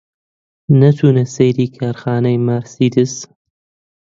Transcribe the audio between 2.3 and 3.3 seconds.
مارسیدس؟